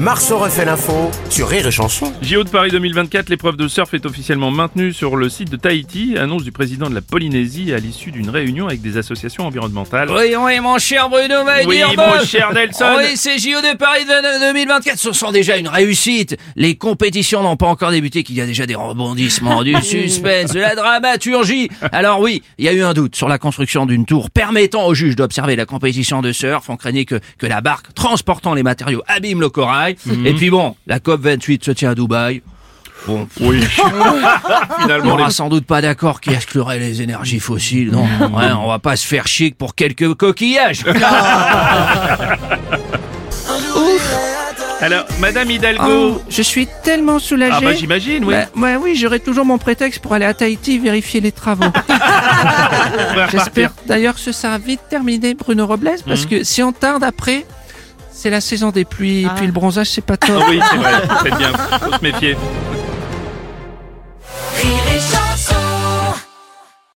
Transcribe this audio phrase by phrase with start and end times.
[0.00, 2.12] Marceau refait l'info sur Rire et Chanson.
[2.22, 6.16] JO de Paris 2024, l'épreuve de surf est officiellement maintenue sur le site de Tahiti,
[6.16, 10.08] annonce du président de la Polynésie à l'issue d'une réunion avec des associations environnementales.
[10.10, 12.84] Oui, oui, mon cher Bruno va Oui, dire mon cher Nelson.
[12.96, 16.36] Oui, ces JO de Paris de- de 2024, ce sont déjà une réussite.
[16.54, 20.60] Les compétitions n'ont pas encore débuté, qu'il y a déjà des rebondissements, du suspense, de
[20.60, 21.70] la dramaturgie.
[21.90, 24.94] Alors oui, il y a eu un doute sur la construction d'une tour permettant aux
[24.94, 26.70] juges d'observer la compétition de surf.
[26.70, 29.87] On craignait que, que la barque transportant les matériaux abîme le corail.
[30.06, 30.26] Mhm.
[30.26, 32.42] Et puis bon, la COP 28 se tient à Dubaï.
[33.06, 33.60] Bon, Oui.
[33.78, 37.90] on Finalement, les- sans doute pas d'accord qui exclurait les énergies fossiles.
[37.92, 38.02] Non,
[38.36, 40.84] ouais, on va pas se faire chic pour quelques coquillages.
[44.80, 45.82] Alors, Madame Hidalgo.
[45.88, 47.52] Oh, je suis tellement soulagé.
[47.56, 48.34] ah bah j'imagine, oui.
[48.34, 51.64] Bah, ouais, oui, j'aurai toujours mon prétexte pour aller à Tahiti vérifier les travaux.
[53.32, 56.28] J'espère d'ailleurs que ce sera vite terminé, Bruno Robles, parce Mhm.
[56.30, 57.44] que si on tarde après,
[58.18, 60.42] c'est la saison des pluies, et puis le bronzage, c'est pas top.
[60.42, 60.90] Ah oui, c'est vrai,
[61.22, 62.36] faites bien, faut se méfier.